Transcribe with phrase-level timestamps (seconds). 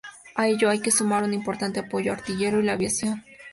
[0.33, 3.23] A ello hay que sumar un importante apoyo artillero y de aviación.